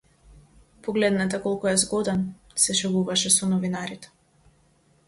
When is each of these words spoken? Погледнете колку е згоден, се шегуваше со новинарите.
Погледнете 0.81 1.39
колку 1.43 1.69
е 1.73 1.75
згоден, 1.83 2.25
се 2.65 2.79
шегуваше 2.81 3.35
со 3.39 3.53
новинарите. 3.55 4.15